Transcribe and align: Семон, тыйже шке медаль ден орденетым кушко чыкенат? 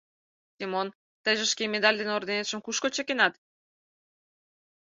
Семон, 0.57 0.87
тыйже 1.23 1.45
шке 1.51 1.63
медаль 1.73 1.97
ден 1.99 2.09
орденетым 2.17 2.59
кушко 2.63 2.87
чыкенат? 2.95 3.33